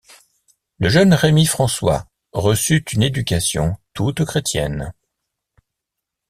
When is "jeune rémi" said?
0.89-1.45